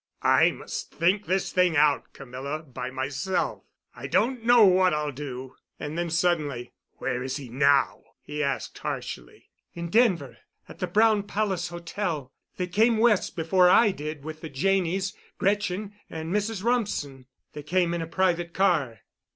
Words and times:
"I 0.23 0.49
must 0.49 0.89
think 0.95 1.27
this 1.27 1.51
thing 1.51 1.77
out, 1.77 2.11
Camilla—by 2.13 2.89
myself. 2.89 3.65
I 3.95 4.07
don't 4.07 4.43
know 4.43 4.65
what 4.65 4.95
I'll 4.95 5.11
do." 5.11 5.55
And 5.79 5.95
then 5.95 6.09
suddenly, 6.09 6.73
"Where 6.93 7.21
is 7.21 7.37
he 7.37 7.49
now?" 7.49 8.01
he 8.23 8.41
asked 8.43 8.79
harshly. 8.79 9.51
"In 9.75 9.89
Denver—at 9.91 10.79
the 10.79 10.87
Brown 10.87 11.21
Palace 11.27 11.67
Hotel. 11.67 12.33
They 12.57 12.65
came 12.65 12.97
West 12.97 13.35
before 13.35 13.69
I 13.69 13.91
did 13.91 14.23
with 14.23 14.41
the 14.41 14.49
Janneys, 14.49 15.13
Gretchen, 15.37 15.93
and 16.09 16.33
Mrs. 16.33 16.63
Rumsen. 16.63 17.27
They 17.53 17.61
came 17.61 17.93
in 17.93 18.01
a 18.01 18.07
private 18.07 18.55
car." 18.55 19.01